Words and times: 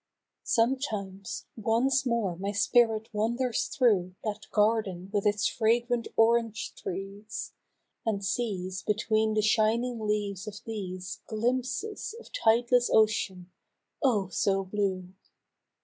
Sometimes 0.41 1.45
once 1.55 2.07
more 2.07 2.35
my 2.35 2.51
spirit 2.51 3.07
wanders 3.13 3.65
through 3.67 4.15
That 4.23 4.49
garden 4.49 5.11
with 5.13 5.27
its 5.27 5.45
fragrant 5.45 6.07
orange 6.17 6.73
trees. 6.73 7.53
And 8.03 8.25
sees 8.25 8.81
between 8.81 9.35
the 9.35 9.43
shining 9.43 9.99
leaves 10.07 10.47
of 10.47 10.59
these 10.65 11.21
Glimpses 11.27 12.15
of 12.19 12.31
tideless 12.31 12.89
ocean, 12.91 13.51
oh! 14.01 14.29
so 14.29 14.63
blue. 14.63 15.13